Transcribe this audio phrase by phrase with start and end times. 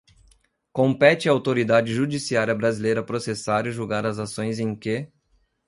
[0.73, 5.07] Compete à autoridade judiciária brasileira processar e julgar as ações em que: